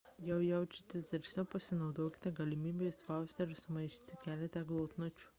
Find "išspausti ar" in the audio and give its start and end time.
2.93-3.53